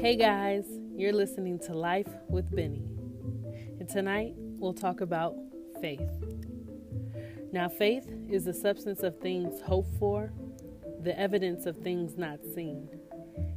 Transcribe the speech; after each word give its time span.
Hey 0.00 0.16
guys, 0.16 0.64
you're 0.96 1.12
listening 1.12 1.58
to 1.66 1.74
Life 1.74 2.08
with 2.30 2.50
Benny. 2.56 2.88
And 3.78 3.86
tonight 3.86 4.32
we'll 4.34 4.72
talk 4.72 5.02
about 5.02 5.36
faith. 5.82 6.08
Now, 7.52 7.68
faith 7.68 8.08
is 8.26 8.46
the 8.46 8.54
substance 8.54 9.02
of 9.02 9.18
things 9.18 9.60
hoped 9.60 9.94
for, 9.98 10.32
the 11.02 11.16
evidence 11.20 11.66
of 11.66 11.76
things 11.80 12.16
not 12.16 12.38
seen. 12.54 12.88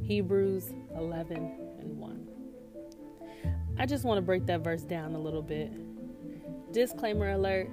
Hebrews 0.00 0.72
11 0.96 1.36
and 1.80 1.98
1. 1.98 2.28
I 3.76 3.84
just 3.84 4.04
want 4.04 4.18
to 4.18 4.22
break 4.22 4.46
that 4.46 4.60
verse 4.60 4.82
down 4.82 5.16
a 5.16 5.20
little 5.20 5.42
bit. 5.42 5.72
Disclaimer 6.72 7.30
alert 7.30 7.68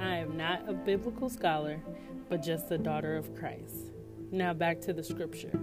I 0.00 0.16
am 0.16 0.36
not 0.36 0.68
a 0.68 0.72
biblical 0.72 1.28
scholar, 1.28 1.80
but 2.28 2.42
just 2.42 2.72
a 2.72 2.78
daughter 2.78 3.16
of 3.16 3.36
Christ. 3.36 3.92
Now 4.32 4.52
back 4.52 4.80
to 4.80 4.92
the 4.92 5.04
scripture. 5.04 5.56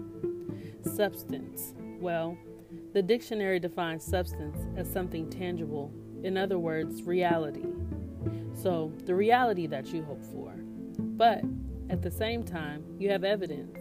Substance. 0.95 1.73
Well, 1.99 2.37
the 2.93 3.01
dictionary 3.01 3.59
defines 3.59 4.03
substance 4.03 4.57
as 4.75 4.91
something 4.91 5.29
tangible, 5.29 5.91
in 6.23 6.37
other 6.37 6.59
words, 6.59 7.01
reality. 7.03 7.65
So, 8.53 8.91
the 9.05 9.15
reality 9.15 9.67
that 9.67 9.87
you 9.87 10.03
hope 10.03 10.23
for. 10.23 10.53
But 10.99 11.41
at 11.89 12.01
the 12.01 12.11
same 12.11 12.43
time, 12.43 12.83
you 12.99 13.09
have 13.09 13.23
evidence. 13.23 13.77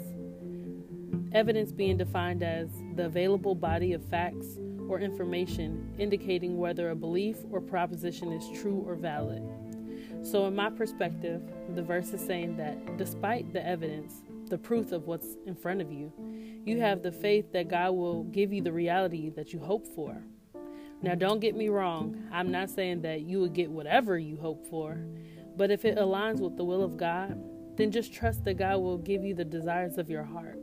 Evidence 1.33 1.73
being 1.73 1.97
defined 1.99 2.43
as 2.43 2.69
the 2.95 3.07
available 3.07 3.55
body 3.55 3.93
of 3.93 4.05
facts 4.05 4.59
or 4.89 5.01
information 5.01 5.93
indicating 5.99 6.57
whether 6.57 6.91
a 6.91 6.97
belief 6.97 7.37
or 7.51 7.61
proposition 7.61 8.33
is 8.33 8.61
true 8.61 8.83
or 8.87 8.95
valid. 8.95 9.43
So, 10.23 10.47
in 10.47 10.55
my 10.55 10.71
perspective, 10.71 11.43
the 11.75 11.83
verse 11.83 12.13
is 12.13 12.21
saying 12.21 12.57
that 12.57 12.97
despite 12.97 13.53
the 13.53 13.67
evidence, 13.67 14.23
the 14.49 14.59
proof 14.59 14.93
of 14.93 15.07
what's 15.07 15.37
in 15.47 15.55
front 15.55 15.81
of 15.81 15.93
you, 15.93 16.13
you 16.65 16.81
have 16.81 17.03
the 17.03 17.13
faith 17.13 17.53
that 17.53 17.69
God 17.69 17.93
will 17.93 18.25
give 18.25 18.53
you 18.53 18.63
the 18.63 18.73
reality 18.73 19.31
that 19.31 19.53
you 19.53 19.59
hope 19.59 19.87
for. 19.95 20.23
Now, 21.03 21.15
don't 21.15 21.41
get 21.41 21.55
me 21.55 21.69
wrong, 21.69 22.29
I'm 22.33 22.51
not 22.51 22.71
saying 22.71 23.03
that 23.03 23.21
you 23.21 23.39
will 23.39 23.49
get 23.49 23.71
whatever 23.71 24.19
you 24.19 24.37
hope 24.37 24.67
for, 24.69 24.99
but 25.57 25.71
if 25.71 25.85
it 25.85 25.99
aligns 25.99 26.41
with 26.41 26.57
the 26.57 26.65
will 26.65 26.83
of 26.83 26.97
God, 26.97 27.39
then 27.77 27.91
just 27.91 28.13
trust 28.13 28.45
that 28.45 28.55
God 28.55 28.79
will 28.79 28.99
give 28.99 29.25
you 29.25 29.35
the 29.35 29.45
desires 29.45 29.99
of 29.99 30.09
your 30.09 30.25
heart. 30.25 30.59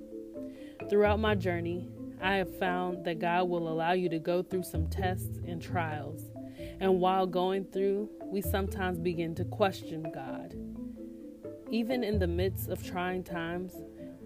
Throughout 0.89 1.19
my 1.19 1.35
journey, 1.35 1.87
I 2.21 2.35
have 2.37 2.57
found 2.57 3.05
that 3.05 3.19
God 3.19 3.49
will 3.49 3.67
allow 3.67 3.91
you 3.91 4.09
to 4.09 4.19
go 4.19 4.41
through 4.41 4.63
some 4.63 4.87
tests 4.87 5.39
and 5.45 5.61
trials. 5.61 6.21
And 6.79 6.99
while 6.99 7.27
going 7.27 7.65
through, 7.65 8.09
we 8.25 8.41
sometimes 8.41 8.99
begin 8.99 9.35
to 9.35 9.45
question 9.45 10.11
God. 10.13 10.55
Even 11.73 12.03
in 12.03 12.19
the 12.19 12.27
midst 12.27 12.69
of 12.69 12.85
trying 12.85 13.23
times, 13.23 13.73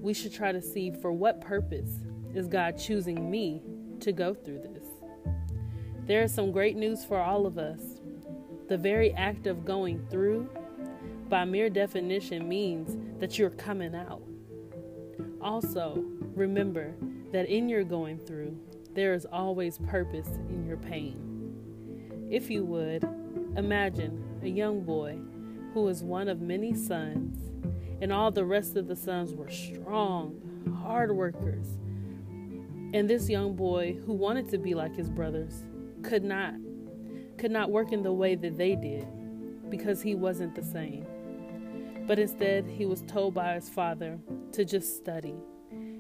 we 0.02 0.14
should 0.14 0.34
try 0.34 0.52
to 0.52 0.62
see 0.62 0.92
for 0.92 1.14
what 1.14 1.40
purpose 1.40 2.02
is 2.36 2.46
God 2.46 2.78
choosing 2.78 3.32
me 3.32 3.62
to 4.02 4.12
go 4.12 4.34
through 4.34 4.64
this. 4.64 4.86
There 6.08 6.24
is 6.24 6.34
some 6.34 6.52
great 6.52 6.76
news 6.76 7.06
for 7.06 7.18
all 7.18 7.46
of 7.46 7.58
us. 7.58 7.80
The 8.68 8.78
very 8.78 9.14
act 9.14 9.48
of 9.48 9.64
going 9.64 10.06
through, 10.10 10.50
by 11.30 11.46
mere 11.46 11.70
definition, 11.70 12.50
means 12.50 12.98
that 13.22 13.40
you're 13.40 13.52
coming 13.52 13.96
out. 13.96 14.24
Also, 15.40 16.04
remember 16.36 16.96
that 17.32 17.48
in 17.48 17.70
your 17.70 17.86
going 17.86 18.20
through, 18.20 18.60
there 18.94 19.14
is 19.14 19.26
always 19.32 19.78
purpose 19.78 20.28
in 20.50 20.66
your 20.68 20.76
pain. 20.76 22.28
If 22.30 22.50
you 22.50 22.66
would, 22.66 23.08
imagine 23.56 24.22
a 24.44 24.50
young 24.50 24.82
boy 24.82 25.18
who 25.78 25.84
was 25.84 26.04
one 26.04 26.28
of 26.28 26.42
many 26.42 26.74
sons, 26.74 27.38
and 28.02 28.12
all 28.12 28.32
the 28.32 28.44
rest 28.44 28.76
of 28.76 28.88
the 28.88 28.96
sons 28.96 29.36
were 29.36 29.48
strong, 29.48 30.36
hard 30.82 31.16
workers. 31.16 31.68
And 32.96 33.08
this 33.08 33.30
young 33.30 33.56
boy 33.56 33.96
who 34.04 34.14
wanted 34.14 34.50
to 34.50 34.58
be 34.58 34.74
like 34.74 34.96
his 34.96 35.08
brothers 35.08 35.66
could 36.02 36.24
not 36.24 36.56
could 37.38 37.52
not 37.52 37.70
work 37.70 37.92
in 37.92 38.02
the 38.02 38.12
way 38.12 38.34
that 38.34 38.58
they 38.58 38.76
did 38.76 39.08
because 39.70 40.02
he 40.02 40.16
wasn't 40.16 40.56
the 40.56 40.64
same. 40.64 41.06
But 42.08 42.18
instead, 42.18 42.66
he 42.66 42.88
was 42.88 43.04
told 43.04 43.36
by 43.36 43.54
his 43.54 43.70
father 43.70 44.18
to 44.54 44.66
just 44.66 44.98
study 44.98 45.36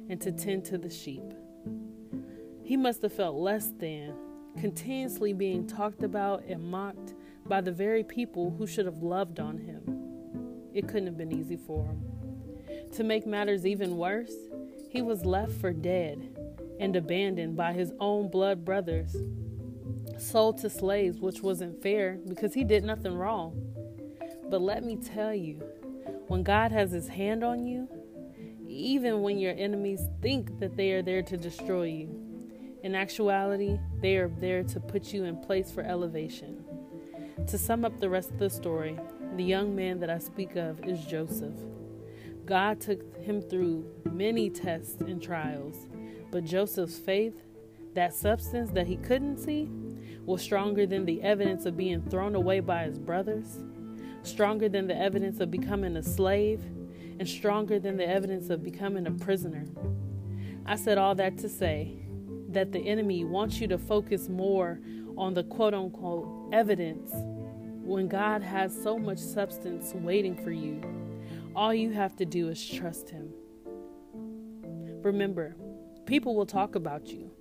and 0.09 0.19
to 0.21 0.31
tend 0.31 0.65
to 0.65 0.79
the 0.79 0.89
sheep. 0.89 1.35
He 2.63 2.77
must 2.77 3.03
have 3.03 3.13
felt 3.13 3.35
less 3.35 3.71
than, 3.77 4.15
continuously 4.57 5.33
being 5.33 5.67
talked 5.67 6.01
about 6.01 6.45
and 6.45 6.63
mocked 6.63 7.13
by 7.47 7.61
the 7.61 7.71
very 7.71 8.03
people 8.03 8.53
who 8.57 8.67
should 8.67 8.85
have 8.85 9.01
loved 9.01 9.39
on 9.39 9.57
him. 9.57 9.81
It 10.73 10.87
couldn't 10.87 11.07
have 11.07 11.17
been 11.17 11.31
easy 11.31 11.57
for 11.57 11.85
him. 11.85 12.03
To 12.93 13.03
make 13.03 13.25
matters 13.25 13.65
even 13.65 13.97
worse, 13.97 14.33
he 14.89 15.01
was 15.01 15.25
left 15.25 15.53
for 15.53 15.73
dead 15.73 16.35
and 16.79 16.95
abandoned 16.95 17.55
by 17.55 17.73
his 17.73 17.91
own 17.99 18.29
blood 18.29 18.63
brothers, 18.63 19.15
sold 20.17 20.59
to 20.59 20.69
slaves, 20.69 21.19
which 21.19 21.41
wasn't 21.41 21.81
fair 21.81 22.19
because 22.27 22.53
he 22.53 22.63
did 22.63 22.83
nothing 22.83 23.13
wrong. 23.13 23.53
But 24.49 24.61
let 24.61 24.83
me 24.83 24.95
tell 24.95 25.33
you, 25.33 25.61
when 26.27 26.43
God 26.43 26.71
has 26.71 26.91
his 26.91 27.07
hand 27.07 27.43
on 27.43 27.65
you, 27.65 27.87
even 28.67 29.21
when 29.21 29.39
your 29.39 29.53
enemies 29.57 30.01
think 30.21 30.59
that 30.59 30.77
they 30.77 30.91
are 30.91 31.01
there 31.01 31.23
to 31.23 31.37
destroy 31.37 31.83
you, 31.83 32.27
in 32.83 32.95
actuality, 32.95 33.79
they 34.01 34.17
are 34.17 34.29
there 34.29 34.63
to 34.63 34.79
put 34.79 35.13
you 35.13 35.23
in 35.23 35.37
place 35.37 35.71
for 35.71 35.83
elevation. 35.83 36.63
To 37.47 37.57
sum 37.57 37.85
up 37.85 38.01
the 38.01 38.09
rest 38.09 38.31
of 38.31 38.39
the 38.39 38.49
story, 38.49 38.99
the 39.37 39.43
young 39.43 39.73
man 39.73 40.01
that 40.01 40.09
I 40.09 40.17
speak 40.17 40.57
of 40.57 40.83
is 40.83 41.05
Joseph. 41.05 41.55
God 42.45 42.81
took 42.81 43.21
him 43.21 43.41
through 43.41 43.89
many 44.11 44.49
tests 44.49 44.99
and 44.99 45.21
trials, 45.21 45.87
but 46.29 46.43
Joseph's 46.43 46.97
faith, 46.97 47.41
that 47.93 48.13
substance 48.13 48.71
that 48.71 48.87
he 48.87 48.97
couldn't 48.97 49.37
see, 49.37 49.69
was 50.25 50.41
stronger 50.41 50.85
than 50.85 51.05
the 51.05 51.21
evidence 51.21 51.65
of 51.65 51.77
being 51.77 52.01
thrown 52.01 52.35
away 52.35 52.59
by 52.59 52.83
his 52.83 52.99
brothers, 52.99 53.63
stronger 54.23 54.67
than 54.67 54.87
the 54.87 54.97
evidence 54.97 55.39
of 55.39 55.49
becoming 55.49 55.95
a 55.95 56.03
slave, 56.03 56.61
and 57.17 57.29
stronger 57.29 57.79
than 57.79 57.95
the 57.95 58.05
evidence 58.05 58.49
of 58.49 58.61
becoming 58.61 59.07
a 59.07 59.11
prisoner. 59.11 59.65
I 60.65 60.75
said 60.75 60.97
all 60.97 61.15
that 61.15 61.37
to 61.37 61.47
say 61.47 61.97
that 62.49 62.73
the 62.73 62.89
enemy 62.89 63.23
wants 63.23 63.61
you 63.61 63.69
to 63.69 63.77
focus 63.77 64.27
more 64.27 64.81
on 65.17 65.33
the 65.33 65.43
quote 65.43 65.73
unquote 65.73 66.53
evidence 66.53 67.11
when 67.83 68.07
God 68.07 68.43
has 68.43 68.75
so 68.83 68.97
much 68.97 69.17
substance 69.17 69.93
waiting 69.93 70.35
for 70.35 70.51
you, 70.51 70.81
all 71.55 71.73
you 71.73 71.91
have 71.91 72.15
to 72.17 72.25
do 72.25 72.49
is 72.49 72.69
trust 72.69 73.09
Him. 73.09 73.33
Remember, 75.01 75.55
people 76.05 76.35
will 76.35 76.45
talk 76.45 76.75
about 76.75 77.07
you, 77.07 77.31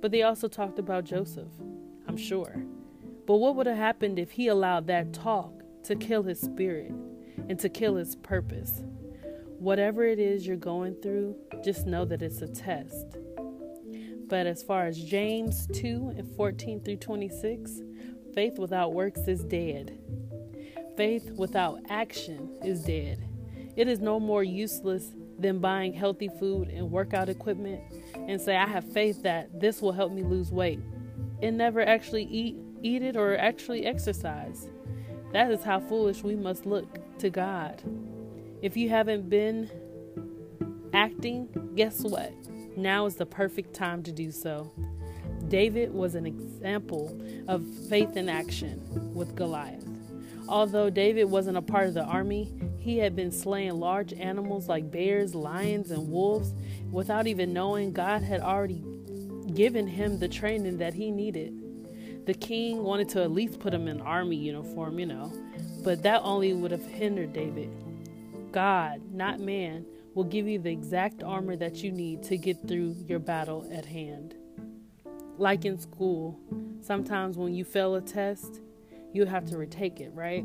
but 0.00 0.10
they 0.10 0.22
also 0.22 0.48
talked 0.48 0.78
about 0.78 1.04
Joseph, 1.04 1.52
I'm 2.08 2.16
sure. 2.16 2.64
But 3.26 3.36
what 3.36 3.56
would 3.56 3.66
have 3.66 3.76
happened 3.76 4.18
if 4.18 4.30
he 4.30 4.48
allowed 4.48 4.86
that 4.86 5.12
talk 5.12 5.52
to 5.84 5.94
kill 5.94 6.22
his 6.22 6.40
spirit 6.40 6.92
and 7.48 7.58
to 7.58 7.68
kill 7.68 7.96
his 7.96 8.16
purpose? 8.16 8.82
Whatever 9.58 10.04
it 10.04 10.18
is 10.18 10.46
you're 10.46 10.56
going 10.56 10.94
through, 11.02 11.36
just 11.62 11.86
know 11.86 12.04
that 12.06 12.22
it's 12.22 12.40
a 12.40 12.48
test. 12.48 13.18
But 14.30 14.46
as 14.46 14.62
far 14.62 14.86
as 14.86 14.98
James 14.98 15.66
2 15.74 16.14
and 16.16 16.36
14 16.36 16.80
through 16.80 16.96
26, 16.96 17.82
Faith 18.34 18.58
without 18.58 18.92
works 18.92 19.22
is 19.26 19.42
dead. 19.44 19.98
Faith 20.96 21.30
without 21.32 21.80
action 21.88 22.48
is 22.64 22.82
dead. 22.82 23.28
It 23.76 23.88
is 23.88 23.98
no 23.98 24.20
more 24.20 24.44
useless 24.44 25.12
than 25.38 25.58
buying 25.58 25.92
healthy 25.92 26.28
food 26.38 26.68
and 26.68 26.90
workout 26.90 27.28
equipment 27.28 27.80
and 28.14 28.40
say, 28.40 28.56
I 28.56 28.66
have 28.66 28.84
faith 28.92 29.22
that 29.22 29.58
this 29.58 29.80
will 29.80 29.92
help 29.92 30.12
me 30.12 30.22
lose 30.22 30.52
weight, 30.52 30.80
and 31.42 31.56
never 31.56 31.80
actually 31.80 32.24
eat, 32.24 32.56
eat 32.82 33.02
it 33.02 33.16
or 33.16 33.36
actually 33.36 33.86
exercise. 33.86 34.68
That 35.32 35.50
is 35.50 35.64
how 35.64 35.80
foolish 35.80 36.22
we 36.22 36.36
must 36.36 36.66
look 36.66 37.18
to 37.18 37.30
God. 37.30 37.82
If 38.62 38.76
you 38.76 38.90
haven't 38.90 39.28
been 39.28 39.70
acting, 40.92 41.48
guess 41.74 42.00
what? 42.02 42.32
Now 42.80 43.04
is 43.04 43.16
the 43.16 43.26
perfect 43.26 43.74
time 43.74 44.02
to 44.04 44.12
do 44.12 44.32
so. 44.32 44.72
David 45.48 45.92
was 45.92 46.14
an 46.14 46.24
example 46.24 47.20
of 47.46 47.62
faith 47.88 48.16
in 48.16 48.28
action 48.28 48.80
with 49.14 49.36
Goliath. 49.36 49.86
Although 50.48 50.88
David 50.88 51.24
wasn't 51.24 51.58
a 51.58 51.62
part 51.62 51.88
of 51.88 51.94
the 51.94 52.04
army, 52.04 52.52
he 52.78 52.96
had 52.96 53.14
been 53.14 53.30
slaying 53.30 53.78
large 53.78 54.14
animals 54.14 54.68
like 54.68 54.90
bears, 54.90 55.34
lions, 55.34 55.90
and 55.90 56.10
wolves 56.10 56.54
without 56.90 57.26
even 57.26 57.52
knowing 57.52 57.92
God 57.92 58.22
had 58.22 58.40
already 58.40 58.82
given 59.54 59.86
him 59.86 60.18
the 60.18 60.28
training 60.28 60.78
that 60.78 60.94
he 60.94 61.10
needed. 61.10 61.54
The 62.26 62.34
king 62.34 62.82
wanted 62.82 63.10
to 63.10 63.22
at 63.22 63.30
least 63.30 63.60
put 63.60 63.74
him 63.74 63.88
in 63.88 64.00
army 64.00 64.36
uniform, 64.36 64.98
you 64.98 65.06
know, 65.06 65.32
but 65.84 66.02
that 66.04 66.22
only 66.22 66.54
would 66.54 66.70
have 66.70 66.84
hindered 66.84 67.32
David. 67.32 67.70
God, 68.52 69.00
not 69.12 69.40
man, 69.40 69.86
will 70.14 70.24
give 70.24 70.46
you 70.46 70.58
the 70.58 70.70
exact 70.70 71.22
armor 71.22 71.56
that 71.56 71.82
you 71.82 71.92
need 71.92 72.22
to 72.24 72.36
get 72.36 72.66
through 72.66 72.96
your 73.06 73.18
battle 73.18 73.68
at 73.72 73.86
hand. 73.86 74.34
Like 75.38 75.64
in 75.64 75.78
school, 75.78 76.38
sometimes 76.80 77.36
when 77.36 77.54
you 77.54 77.64
fail 77.64 77.94
a 77.94 78.00
test, 78.00 78.60
you 79.12 79.24
have 79.24 79.46
to 79.46 79.58
retake 79.58 80.00
it, 80.00 80.12
right? 80.14 80.44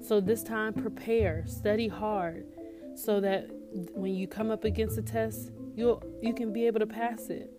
So 0.00 0.20
this 0.20 0.42
time, 0.42 0.72
prepare, 0.72 1.44
study 1.46 1.88
hard, 1.88 2.46
so 2.94 3.20
that 3.20 3.48
when 3.94 4.14
you 4.14 4.26
come 4.26 4.50
up 4.50 4.64
against 4.64 4.98
a 4.98 5.02
test, 5.02 5.50
you 5.74 6.00
you 6.22 6.32
can 6.32 6.52
be 6.52 6.66
able 6.66 6.80
to 6.80 6.86
pass 6.86 7.28
it. 7.28 7.50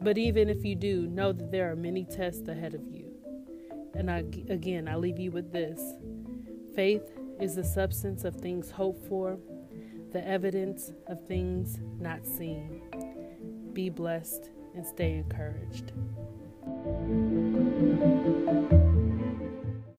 But 0.00 0.18
even 0.18 0.48
if 0.48 0.64
you 0.64 0.74
do, 0.76 1.06
know 1.06 1.32
that 1.32 1.50
there 1.50 1.70
are 1.70 1.76
many 1.76 2.04
tests 2.04 2.46
ahead 2.48 2.74
of 2.74 2.86
you. 2.86 3.12
And 3.94 4.10
I, 4.10 4.18
again, 4.50 4.88
I 4.88 4.96
leave 4.96 5.18
you 5.18 5.30
with 5.30 5.52
this 5.52 5.80
faith 6.74 7.15
is 7.40 7.54
the 7.54 7.64
substance 7.64 8.24
of 8.24 8.34
things 8.36 8.70
hoped 8.70 9.06
for, 9.08 9.38
the 10.12 10.26
evidence 10.26 10.92
of 11.06 11.26
things 11.26 11.78
not 11.98 12.26
seen. 12.26 12.82
Be 13.72 13.90
blessed 13.90 14.50
and 14.74 14.86
stay 14.86 15.14
encouraged. 15.14 15.92